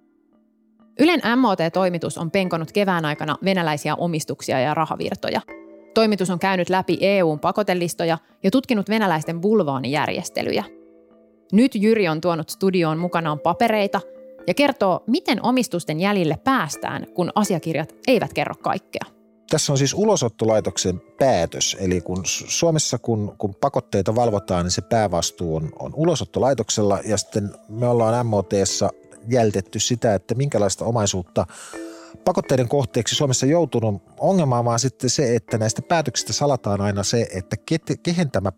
Ylen 0.99 1.21
MOT-toimitus 1.37 2.17
on 2.17 2.31
penkonut 2.31 2.71
kevään 2.71 3.05
aikana 3.05 3.37
venäläisiä 3.43 3.95
omistuksia 3.95 4.59
ja 4.59 4.73
rahavirtoja. 4.73 5.41
Toimitus 5.93 6.29
on 6.29 6.39
käynyt 6.39 6.69
läpi 6.69 6.97
EUn 7.01 7.39
pakotelistoja 7.39 8.17
ja 8.43 8.51
tutkinut 8.51 8.89
venäläisten 8.89 9.41
bulvaanijärjestelyjä. 9.41 10.63
Nyt 11.51 11.75
Jyri 11.75 12.07
on 12.07 12.21
tuonut 12.21 12.49
studioon 12.49 12.97
mukanaan 12.97 13.39
papereita 13.39 14.01
ja 14.47 14.53
kertoo, 14.53 15.03
miten 15.07 15.45
omistusten 15.45 15.99
jäljille 15.99 16.37
päästään, 16.43 17.07
kun 17.13 17.31
asiakirjat 17.35 17.95
eivät 18.07 18.33
kerro 18.33 18.55
kaikkea. 18.55 19.01
Tässä 19.49 19.73
on 19.73 19.77
siis 19.77 19.93
ulosottolaitoksen 19.93 21.01
päätös, 21.19 21.77
eli 21.79 22.01
kun 22.01 22.21
Suomessa 22.25 22.97
kun, 22.97 23.35
kun 23.37 23.55
pakotteita 23.61 24.15
valvotaan, 24.15 24.65
niin 24.65 24.71
se 24.71 24.81
päävastuu 24.81 25.55
on, 25.55 25.69
on 25.79 25.93
ulosottolaitoksella 25.95 26.99
ja 27.05 27.17
sitten 27.17 27.49
me 27.69 27.87
ollaan 27.87 28.25
MOTssa 28.25 28.89
jältetty 29.27 29.79
sitä, 29.79 30.15
että 30.15 30.35
minkälaista 30.35 30.85
omaisuutta 30.85 31.45
pakotteiden 32.25 32.67
kohteeksi 32.67 33.15
Suomessa 33.15 33.45
joutunut 33.45 34.03
ongelmaan, 34.19 34.65
vaan 34.65 34.79
sitten 34.79 35.09
se, 35.09 35.35
että 35.35 35.57
näistä 35.57 35.81
päätöksistä 35.81 36.33
salataan 36.33 36.81
aina 36.81 37.03
se, 37.03 37.27
että 37.33 37.55
kehen 38.03 38.31
tämä, 38.31 38.51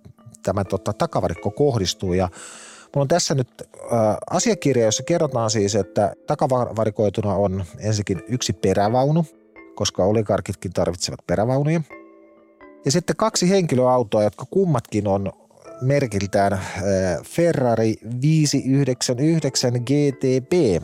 tämä 0.43 0.63
tota, 0.63 0.93
takavarikko 0.93 1.51
kohdistuu. 1.51 2.13
Ja 2.13 2.29
Mulla 2.95 3.03
on 3.03 3.07
tässä 3.07 3.35
nyt 3.35 3.47
äh, 3.61 4.17
asiakirja, 4.29 4.85
jossa 4.85 5.03
kerrotaan 5.03 5.49
siis, 5.49 5.75
että 5.75 6.13
takavarikoituna 6.27 7.33
on 7.33 7.65
ensinnäkin 7.79 8.21
yksi 8.27 8.53
perävaunu, 8.53 9.25
koska 9.75 10.03
oligarkitkin 10.03 10.73
tarvitsevat 10.73 11.19
perävaunuja. 11.27 11.81
Ja 12.85 12.91
sitten 12.91 13.15
kaksi 13.15 13.49
henkilöautoa, 13.49 14.23
jotka 14.23 14.45
kummatkin 14.51 15.07
on 15.07 15.31
merkiltään 15.81 16.53
äh, 16.53 16.61
Ferrari 17.23 17.95
599 18.21 19.73
GTB. 19.73 20.83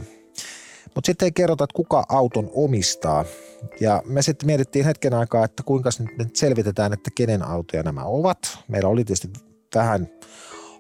Mutta 0.96 1.06
sitten 1.06 1.26
ei 1.26 1.32
kerrota, 1.32 1.64
että 1.64 1.76
kuka 1.76 2.06
auton 2.10 2.50
omistaa. 2.54 3.26
Ja 3.80 4.02
me 4.06 4.22
sitten 4.22 4.48
mietittiin 4.48 4.86
hetken 4.86 5.14
aikaa, 5.14 5.46
että 5.46 5.64
kuinka 5.64 5.90
nyt 6.18 6.36
selvitetään, 6.36 6.94
että 6.94 7.12
kenen 7.16 7.44
autoja 7.44 7.84
nämä 7.84 8.04
ovat. 8.04 8.60
Meillä 8.68 8.90
oli 8.90 9.04
tietysti 9.04 9.30
vähän 9.76 10.08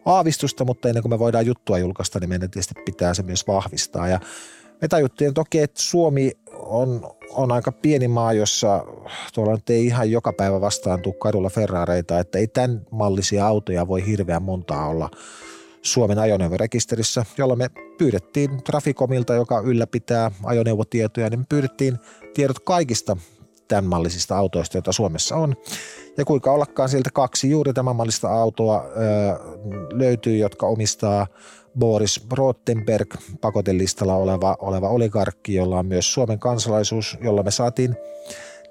aavistusta, 0.05 0.65
mutta 0.65 0.89
ennen 0.89 1.01
kuin 1.01 1.09
me 1.09 1.19
voidaan 1.19 1.45
juttua 1.45 1.77
julkaista, 1.77 2.19
niin 2.19 2.29
meidän 2.29 2.51
tietysti 2.51 2.73
pitää 2.85 3.13
se 3.13 3.23
myös 3.23 3.47
vahvistaa. 3.47 4.07
Ja 4.07 4.19
me 4.81 4.87
tajuttiin 4.87 5.33
toki, 5.33 5.59
että 5.59 5.81
Suomi 5.81 6.31
on, 6.65 7.15
on 7.29 7.51
aika 7.51 7.71
pieni 7.71 8.07
maa, 8.07 8.33
jossa 8.33 8.85
tuolla 9.33 9.51
nyt 9.51 9.69
ei 9.69 9.85
ihan 9.85 10.11
joka 10.11 10.33
päivä 10.33 10.61
vastaan 10.61 11.01
tule 11.01 11.15
kadulla 11.19 11.49
Ferrareita, 11.49 12.19
että 12.19 12.39
ei 12.39 12.47
tämän 12.47 12.81
mallisia 12.91 13.47
autoja 13.47 13.87
voi 13.87 14.05
hirveän 14.05 14.43
montaa 14.43 14.87
olla 14.87 15.09
Suomen 15.81 16.19
ajoneuvorekisterissä, 16.19 17.25
jolla 17.37 17.55
me 17.55 17.69
pyydettiin 17.97 18.63
Trafikomilta, 18.63 19.33
joka 19.33 19.59
ylläpitää 19.59 20.31
ajoneuvotietoja, 20.43 21.29
niin 21.29 21.39
me 21.39 21.45
pyydettiin 21.49 21.97
tiedot 22.33 22.59
kaikista 22.59 23.17
tämän 23.67 23.85
mallisista 23.85 24.37
autoista, 24.37 24.77
joita 24.77 24.91
Suomessa 24.91 25.35
on. 25.35 25.55
Ja 26.17 26.25
kuinka 26.25 26.51
ollakaan 26.51 26.89
sieltä 26.89 27.09
kaksi 27.13 27.49
juuri 27.49 27.73
tämän 27.73 27.95
mallista 27.95 28.29
autoa 28.29 28.85
öö, 28.85 29.35
löytyy, 29.91 30.37
jotka 30.37 30.67
omistaa 30.67 31.27
Boris 31.79 32.27
Rottenberg, 32.31 33.15
pakotelistalla 33.41 34.15
oleva, 34.15 34.57
oleva 34.59 34.89
oligarkki, 34.89 35.55
jolla 35.55 35.79
on 35.79 35.85
myös 35.85 36.13
Suomen 36.13 36.39
kansalaisuus, 36.39 37.17
jolla 37.21 37.43
me 37.43 37.51
saatiin 37.51 37.95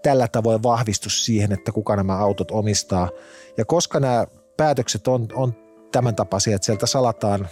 tällä 0.03 0.29
tavoin 0.29 0.63
vahvistus 0.63 1.25
siihen, 1.25 1.53
että 1.53 1.73
kuka 1.73 1.97
nämä 1.97 2.17
autot 2.17 2.51
omistaa. 2.51 3.09
Ja 3.57 3.65
koska 3.65 4.01
nämä 4.01 4.27
päätökset 4.57 5.09
on, 5.09 5.29
on 5.35 5.55
tämän 5.93 6.17
tapaisia, 6.17 6.57
että 6.57 6.67
sieltä 6.67 6.87
salataan, 6.87 7.49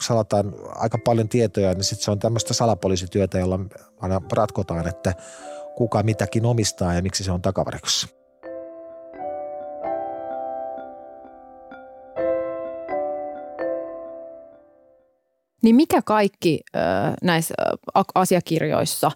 salataan 0.00 0.54
aika 0.68 0.98
paljon 1.04 1.28
tietoja, 1.28 1.74
niin 1.74 1.84
sitten 1.84 2.04
se 2.04 2.10
on 2.10 2.18
tämmöistä 2.18 2.54
salapoliisityötä, 2.54 3.38
jolla 3.38 3.60
aina 4.00 4.20
ratkotaan, 4.32 4.88
että 4.88 5.14
kuka 5.76 6.02
mitäkin 6.02 6.46
omistaa 6.46 6.94
ja 6.94 7.02
miksi 7.02 7.24
se 7.24 7.32
on 7.32 7.42
takavarikossa. 7.42 8.19
Niin 15.62 15.76
mikä 15.76 16.02
kaikki 16.02 16.60
näissä 17.22 17.54
asiakirjoissa, 18.14 19.10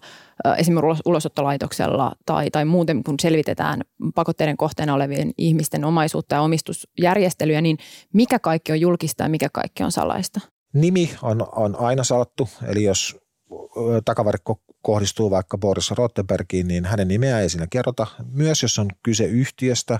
esimerkiksi 0.57 1.01
ulosottolaitoksella 1.05 2.11
tai, 2.25 2.51
tai 2.51 2.65
muuten 2.65 3.03
kun 3.03 3.15
selvitetään 3.19 3.81
pakotteiden 4.15 4.57
kohteena 4.57 4.93
olevien 4.93 5.31
ihmisten 5.37 5.85
omaisuutta 5.85 6.35
ja 6.35 6.41
omistusjärjestelyjä, 6.41 7.61
niin 7.61 7.77
mikä 8.13 8.39
kaikki 8.39 8.71
on 8.71 8.81
julkista 8.81 9.23
ja 9.23 9.29
mikä 9.29 9.49
kaikki 9.53 9.83
on 9.83 9.91
salaista? 9.91 10.39
Nimi 10.73 11.11
on, 11.21 11.47
on 11.55 11.75
aina 11.79 12.03
salattu, 12.03 12.49
eli 12.67 12.83
jos 12.83 13.17
takavarikko 14.05 14.59
kohdistuu 14.81 15.31
vaikka 15.31 15.57
Boris 15.57 15.91
Rottenbergiin, 15.91 16.67
niin 16.67 16.85
hänen 16.85 17.07
nimeä 17.07 17.39
ei 17.39 17.49
siinä 17.49 17.67
kerrota. 17.69 18.07
Myös 18.31 18.61
jos 18.61 18.79
on 18.79 18.87
kyse 19.03 19.25
yhtiöstä 19.25 19.99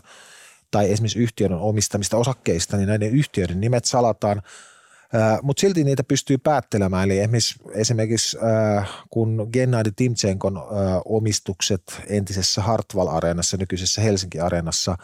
tai 0.72 0.92
esimerkiksi 0.92 1.20
yhtiön 1.20 1.54
omistamista 1.54 2.18
osakkeista, 2.18 2.78
niin 2.78 2.88
näiden 2.88 3.12
yhtiöiden 3.12 3.62
nimet 3.62 3.86
salataan– 3.86 4.42
mutta 5.42 5.62
silti 5.62 5.84
niitä 5.84 6.04
pystyy 6.04 6.38
päättelemään. 6.38 7.12
Eli 7.12 7.20
esimerkiksi, 7.20 7.56
esimerkiksi 7.72 8.38
kun 9.10 9.48
Gennady 9.54 9.92
Timchenkon 9.96 10.62
omistukset 11.06 11.84
entisessä 12.08 12.62
Hartwall-areenassa, 12.62 13.58
nykyisessä 13.58 14.02
Helsinki-areenassa, 14.02 14.98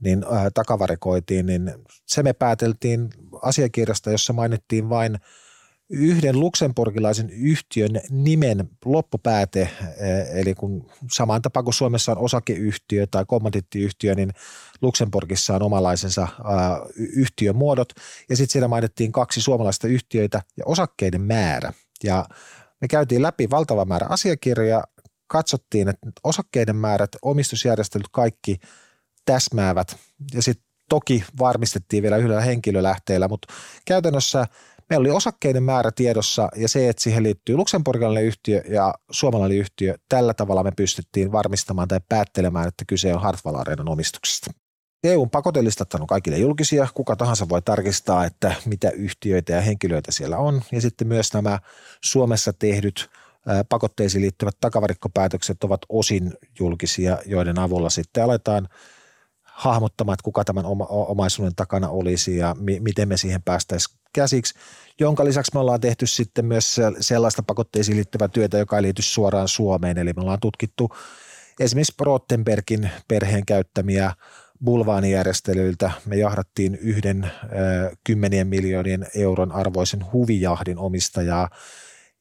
niin 0.00 0.24
takavarikoitiin, 0.54 1.46
niin 1.46 1.74
se 2.06 2.22
me 2.22 2.32
pääteltiin 2.32 3.10
asiakirjasta, 3.42 4.10
jossa 4.10 4.32
mainittiin 4.32 4.88
vain– 4.88 5.18
yhden 5.90 6.40
luksemburgilaisen 6.40 7.30
yhtiön 7.30 8.00
nimen 8.10 8.68
loppupääte, 8.84 9.60
eh, 9.60 10.40
eli 10.40 10.54
kun 10.54 10.90
samaan 11.10 11.42
tapaan 11.42 11.64
kuin 11.64 11.74
Suomessa 11.74 12.12
on 12.12 12.18
osakeyhtiö 12.18 13.06
tai 13.06 13.24
kommandittiyhtiö, 13.26 14.14
niin 14.14 14.32
Luxemburgissa 14.82 15.54
on 15.54 15.62
omalaisensa 15.62 16.28
yhtiömuodot, 16.96 17.88
ja 18.28 18.36
sitten 18.36 18.52
siellä 18.52 18.68
mainittiin 18.68 19.12
kaksi 19.12 19.40
suomalaista 19.40 19.88
yhtiöitä 19.88 20.42
ja 20.56 20.64
osakkeiden 20.66 21.20
määrä. 21.20 21.72
Ja 22.04 22.26
me 22.80 22.88
käytiin 22.88 23.22
läpi 23.22 23.50
valtava 23.50 23.84
määrä 23.84 24.06
asiakirjoja, 24.08 24.84
katsottiin, 25.26 25.88
että 25.88 26.06
osakkeiden 26.24 26.76
määrät, 26.76 27.10
omistusjärjestelyt 27.22 28.08
kaikki 28.12 28.60
täsmäävät, 29.24 29.96
ja 30.34 30.42
sitten 30.42 30.70
toki 30.88 31.24
varmistettiin 31.38 32.02
vielä 32.02 32.16
yhdellä 32.16 32.40
henkilölähteellä, 32.40 33.28
mutta 33.28 33.54
käytännössä– 33.84 34.46
Meillä 34.90 35.02
oli 35.02 35.10
osakkeiden 35.10 35.62
määrä 35.62 35.90
tiedossa 35.94 36.48
ja 36.56 36.68
se, 36.68 36.88
että 36.88 37.02
siihen 37.02 37.22
liittyy 37.22 37.56
luksemburgilainen 37.56 38.24
yhtiö 38.24 38.62
ja 38.68 38.94
suomalainen 39.10 39.58
yhtiö. 39.58 39.94
Tällä 40.08 40.34
tavalla 40.34 40.62
me 40.62 40.72
pystyttiin 40.76 41.32
varmistamaan 41.32 41.88
tai 41.88 42.00
päättelemään, 42.08 42.68
että 42.68 42.84
kyse 42.84 43.14
on 43.14 43.20
Hartwall 43.20 43.56
Areenan 43.56 43.88
omistuksesta. 43.88 44.50
EUn 45.04 45.30
pakotelistat 45.30 45.94
on 45.94 46.06
kaikille 46.06 46.38
julkisia. 46.38 46.88
Kuka 46.94 47.16
tahansa 47.16 47.48
voi 47.48 47.62
tarkistaa, 47.62 48.24
että 48.24 48.54
mitä 48.64 48.90
yhtiöitä 48.90 49.52
ja 49.52 49.60
henkilöitä 49.60 50.12
siellä 50.12 50.38
on. 50.38 50.62
Ja 50.72 50.80
sitten 50.80 51.08
myös 51.08 51.32
nämä 51.32 51.58
Suomessa 52.04 52.52
tehdyt 52.52 53.10
pakotteisiin 53.68 54.22
liittyvät 54.22 54.56
takavarikkopäätökset 54.60 55.64
ovat 55.64 55.80
osin 55.88 56.32
julkisia, 56.58 57.18
joiden 57.26 57.58
avulla 57.58 57.90
sitten 57.90 58.24
aletaan 58.24 58.68
hahmottamaan, 59.60 60.14
että 60.14 60.24
kuka 60.24 60.44
tämän 60.44 60.64
omaisuuden 60.88 61.54
takana 61.54 61.88
olisi 61.88 62.36
ja 62.36 62.56
mi- 62.58 62.80
miten 62.80 63.08
me 63.08 63.16
siihen 63.16 63.42
päästäisiin 63.42 63.98
käsiksi, 64.12 64.54
jonka 65.00 65.24
lisäksi 65.24 65.50
me 65.54 65.60
ollaan 65.60 65.80
tehty 65.80 66.06
sitten 66.06 66.44
myös 66.44 66.76
sellaista 67.00 67.42
pakotteisiin 67.42 67.96
liittyvää 67.96 68.28
työtä, 68.28 68.58
joka 68.58 68.76
ei 68.76 68.82
liity 68.82 69.02
suoraan 69.02 69.48
Suomeen, 69.48 69.98
eli 69.98 70.12
me 70.12 70.22
ollaan 70.22 70.40
tutkittu 70.40 70.90
esimerkiksi 71.60 71.94
Rottenbergin 72.00 72.90
perheen 73.08 73.46
käyttämiä 73.46 74.12
bulvaanijärjestelyiltä. 74.64 75.90
Me 76.06 76.16
jahdattiin 76.16 76.74
yhden 76.74 77.24
ö, 77.24 77.96
kymmenien 78.04 78.46
miljoonien 78.46 79.06
euron 79.14 79.52
arvoisen 79.52 80.12
huvijahdin 80.12 80.78
omistajaa 80.78 81.48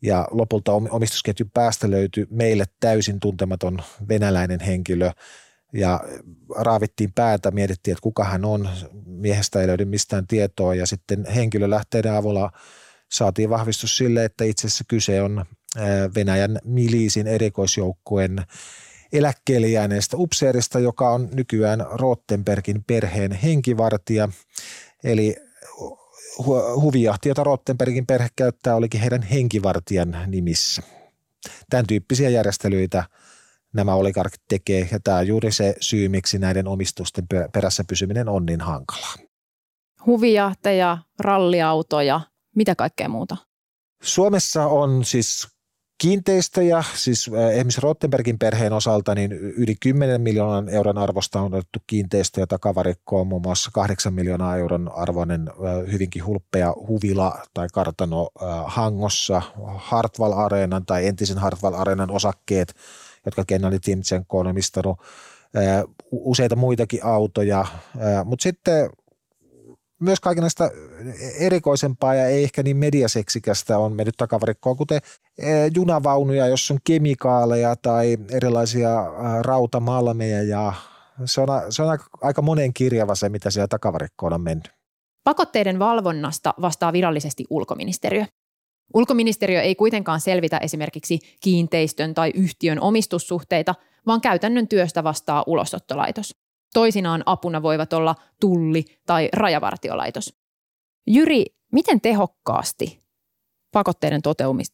Ja 0.01 0.27
lopulta 0.31 0.72
omistusketjun 0.74 1.51
päästä 1.53 1.91
löytyi 1.91 2.27
meille 2.29 2.65
täysin 2.79 3.19
tuntematon 3.19 3.79
venäläinen 4.10 4.60
henkilö 4.60 5.12
ja 5.73 5.99
raavittiin 6.55 7.13
päätä, 7.15 7.51
mietittiin, 7.51 7.91
että 7.91 8.01
kuka 8.01 8.23
hän 8.23 8.45
on. 8.45 8.69
Miehestä 9.05 9.61
ei 9.61 9.67
löydy 9.67 9.85
mistään 9.85 10.27
tietoa 10.27 10.75
ja 10.75 10.85
sitten 10.85 11.25
henkilölähteiden 11.25 12.13
avulla 12.13 12.51
saatiin 13.11 13.49
vahvistus 13.49 13.97
sille, 13.97 14.25
että 14.25 14.43
itse 14.43 14.67
asiassa 14.67 14.83
kyse 14.88 15.21
on 15.21 15.45
Venäjän 16.15 16.59
miliisin 16.63 17.27
erikoisjoukkueen 17.27 18.43
eläkkeelle 19.13 19.67
jääneestä 19.67 20.17
upseerista, 20.17 20.79
joka 20.79 21.09
on 21.09 21.29
nykyään 21.33 21.85
Rottenbergin 21.91 22.83
perheen 22.83 23.31
henkivartija. 23.31 24.29
Eli 25.03 25.35
huvijahti, 26.81 27.29
jota 27.29 27.43
Rottenbergin 27.43 28.05
perhe 28.07 28.27
käyttää, 28.35 28.75
olikin 28.75 29.01
heidän 29.01 29.21
henkivartijan 29.21 30.17
nimissä. 30.27 30.83
Tämän 31.69 31.88
tyyppisiä 31.88 32.29
järjestelyitä 32.29 33.03
nämä 33.73 33.93
oligarkit 33.93 34.41
tekee, 34.47 34.89
ja 34.91 34.99
tämä 34.99 35.17
on 35.17 35.27
juuri 35.27 35.51
se 35.51 35.75
syy, 35.79 36.09
miksi 36.09 36.39
näiden 36.39 36.67
omistusten 36.67 37.27
perässä 37.53 37.83
pysyminen 37.88 38.29
on 38.29 38.45
niin 38.45 38.61
hankalaa. 38.61 39.15
Huvijahteja, 40.05 40.97
ralliautoja, 41.19 42.21
mitä 42.55 42.75
kaikkea 42.75 43.09
muuta? 43.09 43.38
Suomessa 44.03 44.65
on 44.65 45.05
siis 45.05 45.47
kiinteistöjä, 46.01 46.83
siis 46.93 47.29
esimerkiksi 47.51 47.81
Rottenbergin 47.81 48.39
perheen 48.39 48.73
osalta 48.73 49.15
niin 49.15 49.31
yli 49.33 49.75
10 49.79 50.21
miljoonan 50.21 50.69
euron 50.69 50.97
arvosta 50.97 51.41
on 51.41 51.53
otettu 51.53 51.79
kiinteistöjä 51.88 52.47
takavarikkoon, 52.47 53.27
muun 53.27 53.41
muassa 53.41 53.71
8 53.73 54.13
miljoonaa 54.13 54.57
euron 54.57 54.91
arvoinen 54.95 55.49
hyvinkin 55.91 56.25
hulppea 56.25 56.73
huvila 56.88 57.43
tai 57.53 57.67
kartano 57.73 58.29
Hangossa, 58.65 59.41
Hartwall 59.75 60.33
Areenan 60.33 60.85
tai 60.85 61.07
entisen 61.07 61.38
Hartwall 61.38 61.73
Areenan 61.73 62.11
osakkeet, 62.11 62.73
jotka 63.29 63.45
Gennady 63.45 63.79
Timchenko 63.79 64.39
on 64.39 64.48
omistanut, 64.48 64.98
useita 66.12 66.55
muitakin 66.55 67.05
autoja, 67.05 67.65
mutta 68.25 68.43
sitten 68.43 68.89
myös 70.00 70.19
kaikenlaista 70.19 70.69
erikoisempaa 71.39 72.15
ja 72.15 72.27
ei 72.27 72.43
ehkä 72.43 72.63
niin 72.63 72.77
mediaseksikästä 72.77 73.77
on 73.77 73.93
mennyt 73.93 74.17
takavarikkoon, 74.17 74.77
kuten 74.77 75.01
junavaunuja, 75.75 76.48
jos 76.48 76.71
on 76.71 76.77
kemikaaleja 76.83 77.75
tai 77.75 78.17
erilaisia 78.31 79.05
rautamalmeja 79.41 80.43
ja 80.43 80.74
se 81.25 81.41
on, 81.41 81.48
se 81.69 81.83
on 81.83 81.89
aika, 81.89 82.05
aika 82.21 82.41
monen 82.41 82.74
kirjava 82.74 83.15
se, 83.15 83.29
mitä 83.29 83.50
siellä 83.51 83.67
takavarikkoon 83.67 84.33
on 84.33 84.41
mennyt. 84.41 84.71
Pakotteiden 85.24 85.79
valvonnasta 85.79 86.53
vastaa 86.62 86.93
virallisesti 86.93 87.45
ulkoministeriö. 87.50 88.25
Ulkoministeriö 88.93 89.62
ei 89.62 89.75
kuitenkaan 89.75 90.22
selvitä 90.22 90.58
esimerkiksi 90.58 91.19
kiinteistön 91.41 92.13
tai 92.13 92.31
yhtiön 92.36 92.81
omistussuhteita, 92.81 93.75
vaan 94.08 94.22
käytännön 94.22 94.67
työstä 94.67 95.03
vastaa 95.03 95.43
ulosottolaitos. 95.48 96.36
Toisinaan 96.74 97.24
apuna 97.25 97.62
voivat 97.62 97.93
olla 97.93 98.15
tulli 98.39 98.86
tai 99.05 99.29
rajavartiolaitos. 99.34 100.34
Jyri, 101.08 101.46
miten 101.72 102.01
tehokkaasti 102.01 103.00
pakotteiden 103.72 104.22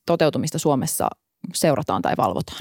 toteutumista 0.05 0.59
Suomessa 0.59 1.07
seurataan 1.53 2.01
tai 2.01 2.13
valvotaan? 2.17 2.59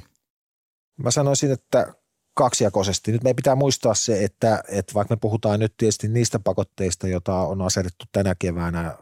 Mä 0.99 1.11
sanoisin, 1.11 1.53
että 1.53 1.95
kaksijakoisesti. 2.35 3.13
Nyt 3.13 3.23
meidän 3.23 3.37
pitää 3.37 3.55
muistaa 3.55 3.95
se, 3.95 4.25
että, 4.25 4.63
että 4.69 4.95
vaikka 4.95 5.15
me 5.15 5.19
puhutaan 5.21 5.61
nyt 5.61 5.75
tietysti 5.77 6.09
niistä 6.09 6.39
pakotteista, 6.39 7.09
joita 7.09 7.35
on 7.35 7.63
asetettu 7.63 8.05
tänä 8.13 8.35
keväänä 8.39 8.95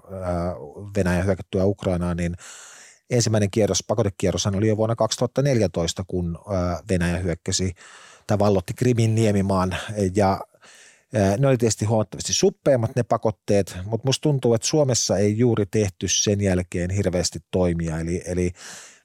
Venäjän 0.96 1.26
hyökättyä 1.26 1.64
Ukrainaan, 1.64 2.16
niin 2.16 2.36
ensimmäinen 3.10 3.50
kierros, 3.50 3.84
pakotekierros 3.86 4.46
oli 4.46 4.68
jo 4.68 4.76
vuonna 4.76 4.96
2014, 4.96 6.04
kun 6.06 6.38
Venäjä 6.90 7.18
hyökkäsi 7.18 7.74
tai 8.26 8.38
vallotti 8.38 8.74
Krimin 8.74 9.14
niemimaan 9.14 9.76
ja 10.14 10.40
ne 11.38 11.47
oli 11.49 11.56
tietysti 11.56 11.84
huomattavasti 11.84 12.34
suppeammat 12.34 12.97
ne 12.97 13.02
pakotteet, 13.02 13.76
mutta 13.84 14.08
musta 14.08 14.23
tuntuu, 14.23 14.54
että 14.54 14.66
Suomessa 14.66 15.18
ei 15.18 15.38
juuri 15.38 15.66
tehty 15.66 16.08
sen 16.08 16.40
jälkeen 16.40 16.90
hirveästi 16.90 17.38
toimia. 17.50 18.00
Eli, 18.00 18.23
eli 18.26 18.52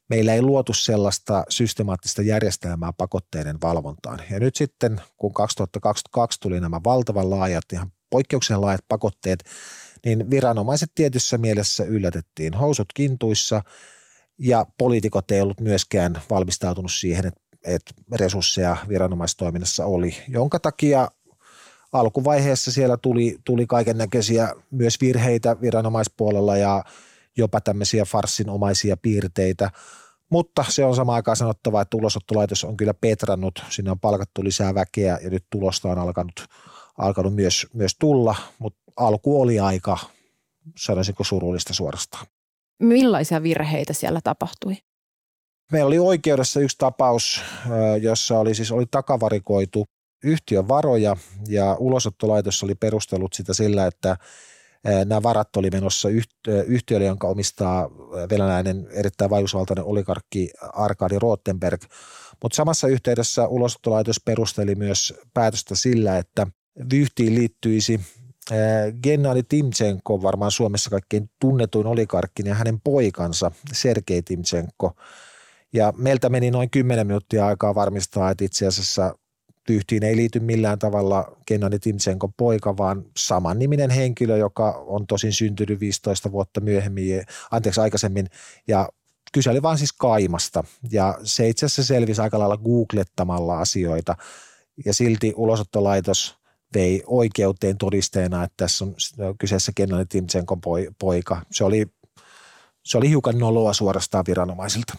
meillä 0.10 0.34
ei 0.34 0.42
luotu 0.42 0.74
sellaista 0.74 1.44
systemaattista 1.50 2.22
järjestelmää 2.22 2.94
pakotteiden 2.98 3.62
valvontaan. 3.62 4.20
Ja 4.32 4.40
nyt 4.40 4.56
sitten, 4.56 5.02
kun 5.18 5.34
2022 5.34 6.40
tuli 6.40 6.60
nämä 6.60 6.82
valtavan 6.84 7.30
laajat, 7.30 7.64
ihan 7.74 7.92
poikkeuksellisen 8.10 8.62
laajat 8.62 8.86
pakotteet, 8.88 9.44
niin 10.06 10.30
viranomaiset 10.32 10.92
tietyssä 10.96 11.38
mielessä 11.38 11.84
yllätettiin 11.84 12.54
housut 12.54 12.88
kintuissa 12.94 13.62
ja 14.40 14.66
poliitikot 14.78 15.32
ei 15.32 15.42
ollut 15.42 15.60
myöskään 15.60 16.22
valmistautunut 16.30 16.92
siihen, 16.92 17.26
että 17.26 17.48
että 17.68 17.94
resursseja 18.12 18.78
viranomaistoiminnassa 18.90 19.86
oli, 19.86 20.16
jonka 20.28 20.60
takia 20.60 21.08
alkuvaiheessa 21.94 22.72
siellä 22.72 22.98
tuli, 22.98 23.38
tuli 23.44 23.68
kaiken 23.68 23.98
näköisiä 23.98 24.54
myös 24.72 25.02
virheitä 25.02 25.62
viranomaispuolella 25.62 26.58
ja 26.58 26.84
jopa 27.38 27.62
tämmöisiä 27.62 28.06
farssinomaisia 28.06 28.98
piirteitä, 28.98 29.72
mutta 30.30 30.66
se 30.70 30.86
on 30.86 30.96
sama 30.96 31.14
aikaan 31.14 31.38
sanottava, 31.38 31.82
että 31.82 31.98
ulosottolaitos 31.98 32.64
on 32.64 32.78
kyllä 32.78 32.94
petrannut, 32.94 33.64
sinne 33.70 33.92
on 33.92 34.00
palkattu 34.00 34.44
lisää 34.44 34.76
väkeä 34.76 35.20
ja 35.24 35.30
nyt 35.30 35.46
tulosta 35.50 35.90
on 35.90 36.00
alkanut, 36.00 36.46
alkanut 36.98 37.36
myös, 37.36 37.68
myös 37.74 37.96
tulla, 38.00 38.36
mutta 38.60 38.80
alku 38.98 39.42
oli 39.42 39.60
aika, 39.60 39.98
sanoisinko 40.78 41.24
surullista 41.24 41.74
suorastaan. 41.74 42.26
Millaisia 42.80 43.44
virheitä 43.44 43.94
siellä 43.94 44.20
tapahtui? 44.24 44.78
Meillä 45.72 45.88
oli 45.88 46.00
oikeudessa 46.00 46.60
yksi 46.60 46.78
tapaus, 46.78 47.42
jossa 48.02 48.40
oli 48.40 48.56
siis 48.56 48.72
oli 48.72 48.86
takavarikoitu 48.92 49.86
yhtiön 50.24 50.68
varoja 50.68 51.16
ja 51.48 51.76
ulosottolaitos 51.80 52.64
oli 52.64 52.76
perustellut 52.76 53.34
sitä 53.34 53.54
sillä, 53.54 53.88
että 53.88 54.18
nämä 55.06 55.24
varat 55.24 55.56
oli 55.56 55.70
menossa 55.70 56.10
yhtiölle, 56.68 57.06
jonka 57.06 57.28
omistaa 57.28 57.90
venäläinen 58.30 58.88
erittäin 58.92 59.30
vaikutusvaltainen 59.30 59.86
oligarkki 59.86 60.50
Arkadi 60.74 61.20
Rottenberg. 61.20 61.82
Mutta 62.44 62.56
samassa 62.56 62.88
yhteydessä 62.88 63.48
ulosottolaitos 63.48 64.22
perusteli 64.26 64.76
myös 64.76 65.14
päätöstä 65.34 65.76
sillä, 65.76 66.18
että 66.18 66.48
vyyhtiin 66.92 67.36
liittyisi 67.36 68.00
Gennadi 69.04 69.44
Timchenko, 69.44 70.22
varmaan 70.22 70.52
Suomessa 70.52 70.90
kaikkein 70.90 71.30
tunnetuin 71.42 71.88
oligarkki, 71.88 72.44
ja 72.46 72.56
hänen 72.56 72.82
poikansa 72.82 73.52
Sergei 73.74 74.22
Timchenko– 74.22 74.92
ja 75.74 75.94
meiltä 75.98 76.30
meni 76.30 76.52
noin 76.52 76.70
10 76.70 77.08
minuuttia 77.08 77.48
aikaa 77.48 77.76
varmistaa, 77.76 78.32
että 78.32 78.46
itse 78.46 78.68
asiassa 78.68 79.16
Tyhtiin 79.68 80.04
ei 80.04 80.16
liity 80.16 80.40
millään 80.40 80.80
tavalla 80.80 81.38
Gennady 81.48 81.80
Timtsenkon 81.80 82.34
poika, 82.38 82.78
vaan 82.78 83.06
saman 83.18 83.60
niminen 83.60 83.90
henkilö, 83.90 84.38
joka 84.38 84.72
on 84.88 85.08
tosin 85.08 85.34
syntynyt 85.34 85.80
15 85.80 86.32
vuotta 86.32 86.62
myöhemmin, 86.62 87.24
anteeksi 87.52 87.82
aikaisemmin, 87.82 88.28
ja 88.68 88.90
kyse 89.34 89.50
oli 89.50 89.62
vaan 89.62 89.78
siis 89.78 89.94
Kaimasta. 89.94 90.64
Ja 90.92 91.20
se 91.24 91.50
itse 91.50 91.66
asiassa 91.66 91.84
selvisi 91.84 92.22
aika 92.22 92.40
lailla 92.40 92.58
googlettamalla 92.58 93.60
asioita, 93.60 94.16
ja 94.86 94.94
silti 94.94 95.34
ulosottolaitos 95.36 96.38
vei 96.74 97.04
oikeuteen 97.06 97.78
todisteena, 97.78 98.44
että 98.44 98.54
tässä 98.58 98.86
on 98.86 98.96
kyseessä 99.38 99.72
Gennady 99.76 100.06
Timtsenkon 100.06 100.62
poika. 101.00 101.42
Se 101.52 101.64
oli, 101.64 101.86
se 102.84 102.98
oli 102.98 103.10
hiukan 103.10 103.38
noloa 103.38 103.74
suorastaan 103.74 104.26
viranomaisilta. 104.28 104.94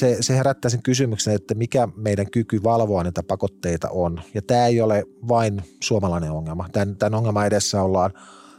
Se, 0.00 0.16
se 0.20 0.36
herättää 0.36 0.68
sen 0.68 0.82
kysymyksen, 0.82 1.34
että 1.34 1.54
mikä 1.54 1.88
meidän 1.96 2.30
kyky 2.30 2.62
valvoa 2.62 3.02
näitä 3.02 3.22
pakotteita 3.22 3.88
on. 3.90 4.20
Ja 4.34 4.42
tämä 4.42 4.66
ei 4.66 4.80
ole 4.80 5.04
vain 5.28 5.62
suomalainen 5.80 6.30
ongelma. 6.30 6.68
Tämän, 6.72 6.96
tämän 6.96 7.14
ongelman 7.14 7.46
edessä 7.46 7.82
ollaan 7.82 8.10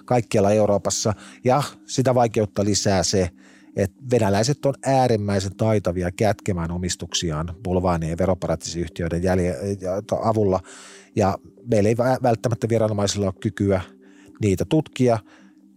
kaikkialla 0.06 0.51
Euroopassa 0.51 1.13
ja 1.43 1.63
sitä 1.86 2.15
vaikeutta 2.15 2.65
lisää 2.65 3.04
se, 3.04 3.30
että 3.75 3.97
venäläiset 4.12 4.65
on 4.65 4.73
äärimmäisen 4.86 5.56
taitavia 5.56 6.12
kätkemään 6.12 6.71
omistuksiaan 6.71 7.56
bulvaanien 7.63 8.10
ja 8.10 8.17
veroparatiisiyhtiöiden 8.17 9.21
avulla 10.23 10.60
ja 11.15 11.38
meillä 11.71 11.89
ei 11.89 11.97
välttämättä 11.97 12.69
viranomaisilla 12.69 13.25
ole 13.25 13.34
kykyä 13.39 13.82
niitä 14.41 14.65
tutkia– 14.65 15.19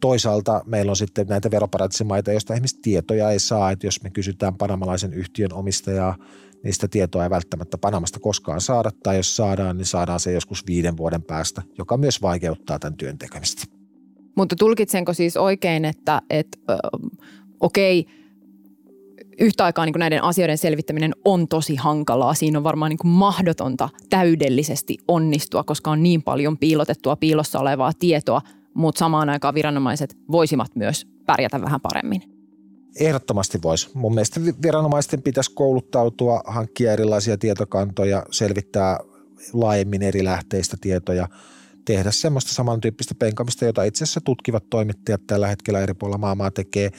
Toisaalta 0.05 0.63
meillä 0.67 0.91
on 0.91 0.97
sitten 0.97 1.27
näitä 1.27 1.51
veroparatiisimaita, 1.51 2.33
joista 2.33 2.53
esimerkiksi 2.55 2.81
tietoja 2.83 3.31
ei 3.31 3.39
saa, 3.39 3.71
että 3.71 3.87
jos 3.87 4.03
me 4.03 4.11
kysytään 4.11 4.55
panamalaisen 4.55 5.13
yhtiön 5.13 5.53
omistajaa, 5.53 6.17
niistä 6.65 6.89
tietoa 6.89 7.25
ei 7.25 7.31
välttämättä 7.31 7.79
Panamasta 7.79 8.21
koskaan 8.21 8.61
saada, 8.61 8.91
tai 9.03 9.17
jos 9.17 9.37
saadaan, 9.37 9.77
niin 9.77 9.87
saadaan 9.87 10.21
se 10.21 10.33
joskus 10.33 10.67
viiden 10.67 10.97
vuoden 10.97 11.23
päästä, 11.23 11.63
joka 11.79 11.97
myös 11.97 12.23
vaikeuttaa 12.23 12.79
tämän 12.79 12.97
työn 12.97 13.19
tekemistä. 13.19 13.63
Mutta 14.37 14.57
tulkitsenko 14.57 15.13
siis 15.13 15.37
oikein, 15.37 15.85
että, 15.85 16.23
että 16.31 16.59
okei, 17.61 18.07
yhtä 19.41 19.65
aikaa 19.65 19.87
niin 19.87 19.95
näiden 19.99 20.23
asioiden 20.23 20.59
selvittäminen 20.59 21.13
on 21.25 21.49
tosi 21.49 21.77
hankalaa. 21.77 22.35
Siinä 22.35 22.59
on 22.59 22.65
varmaan 22.65 22.91
niin 22.91 23.13
mahdotonta 23.13 23.89
täydellisesti 24.11 24.97
onnistua, 25.09 25.65
koska 25.65 25.91
on 25.91 26.03
niin 26.03 26.23
paljon 26.23 26.59
piilotettua 26.59 27.17
piilossa 27.17 27.59
olevaa 27.59 27.93
tietoa– 27.99 28.43
mutta 28.75 28.99
samaan 28.99 29.29
aikaan 29.29 29.55
viranomaiset 29.55 30.17
voisivat 30.31 30.77
myös 30.77 31.07
pärjätä 31.27 31.61
vähän 31.61 31.81
paremmin? 31.81 32.23
Ehdottomasti 33.01 33.59
voisi. 33.63 33.91
Mun 33.95 34.15
mielestä 34.15 34.41
viranomaisten 34.63 35.23
pitäisi 35.23 35.55
kouluttautua, 35.55 36.41
hankkia 36.47 36.93
erilaisia 36.93 37.39
tietokantoja, 37.39 38.27
selvittää 38.31 38.99
laajemmin 39.53 40.03
eri 40.03 40.25
lähteistä 40.25 40.77
tietoja, 40.81 41.29
tehdä 41.85 42.11
semmoista 42.11 42.55
samantyyppistä 42.55 43.15
penkamista, 43.15 43.65
jota 43.65 43.85
itse 43.85 44.05
asiassa 44.05 44.21
tutkivat 44.21 44.71
toimittajat 44.71 45.21
tällä 45.27 45.47
hetkellä 45.47 45.81
eri 45.81 45.95
puolilla 45.95 46.19
maailmaa 46.19 46.51
tekee 46.51 46.91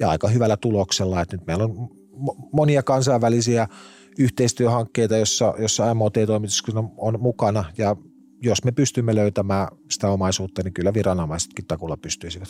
ja 0.00 0.10
aika 0.10 0.28
hyvällä 0.28 0.56
tuloksella. 0.56 1.20
Että 1.20 1.36
nyt 1.36 1.46
meillä 1.46 1.64
on 1.64 1.90
monia 2.52 2.82
kansainvälisiä 2.82 3.68
yhteistyöhankkeita, 4.18 5.16
jossa, 5.16 5.54
jossa 5.58 5.94
MOT-toimitus 5.94 6.62
on 6.96 7.20
mukana 7.20 7.64
ja 7.78 7.96
jos 8.44 8.64
me 8.64 8.72
pystymme 8.72 9.14
löytämään 9.14 9.68
sitä 9.90 10.08
omaisuutta, 10.08 10.62
niin 10.62 10.74
kyllä 10.74 10.94
viranomaisetkin 10.94 11.66
takulla 11.66 11.96
pystyisivät. 11.96 12.48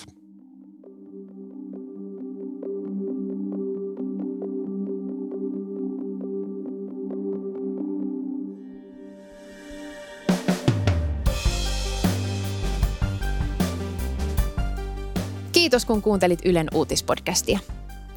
Kiitos 15.53 15.85
kun 15.85 16.03
kuuntelit 16.03 16.39
Ylen 16.45 16.67
uutispodcastia. 16.75 17.59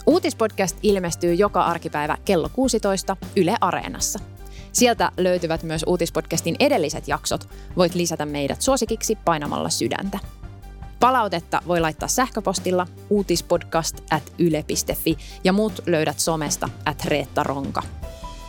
Uutispodcast 0.07 0.77
ilmestyy 0.83 1.33
joka 1.33 1.61
arkipäivä 1.61 2.17
kello 2.25 2.49
16 2.53 3.17
Yle 3.35 3.55
Areenassa. 3.61 4.36
Sieltä 4.71 5.11
löytyvät 5.17 5.63
myös 5.63 5.83
uutispodcastin 5.87 6.55
edelliset 6.59 7.07
jaksot. 7.07 7.49
Voit 7.77 7.95
lisätä 7.95 8.25
meidät 8.25 8.61
suosikiksi 8.61 9.15
painamalla 9.15 9.69
sydäntä. 9.69 10.19
Palautetta 10.99 11.61
voi 11.67 11.81
laittaa 11.81 12.07
sähköpostilla 12.07 12.87
uutispodcast 13.09 14.01
at 14.11 14.33
yle.fi 14.39 15.17
ja 15.43 15.53
muut 15.53 15.81
löydät 15.85 16.19
somesta 16.19 16.69
at 16.85 17.05
Reetta 17.05 17.43
Ronka. 17.43 17.83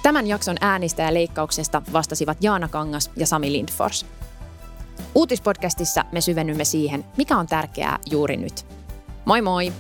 Tämän 0.02 0.26
jakson 0.26 0.56
äänistä 0.60 1.02
ja 1.02 1.14
leikkauksesta 1.14 1.82
vastasivat 1.92 2.38
Jaana 2.40 2.68
Kangas 2.68 3.10
ja 3.16 3.26
Sami 3.26 3.52
Lindfors. 3.52 4.06
Uutispodcastissa 5.14 6.04
me 6.12 6.20
syvennymme 6.20 6.64
siihen, 6.64 7.04
mikä 7.16 7.36
on 7.36 7.46
tärkeää 7.46 7.98
juuri 8.10 8.36
nyt. 8.36 8.66
Moi 9.24 9.42
moi! 9.42 9.72